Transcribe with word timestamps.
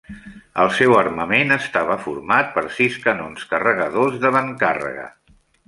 El 0.61 0.69
seu 0.77 0.95
armament 1.01 1.55
estava 1.57 1.99
format 2.07 2.49
per 2.57 2.65
sis 2.79 2.99
canons 3.05 3.47
carregadors 3.55 4.21
d'avantcàrrega. 4.25 5.09